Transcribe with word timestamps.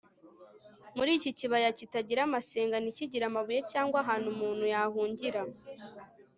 ni 0.91 0.93
muri 0.97 1.11
iki 1.17 1.31
kibaya 1.39 1.69
kitagira 1.79 2.21
amasenga 2.27 2.75
ntikigire 2.79 3.25
amabuye, 3.27 3.59
cyangwa 3.71 3.97
ahantu 4.03 4.27
umuntu 4.35 4.63
yahungira 4.73 5.41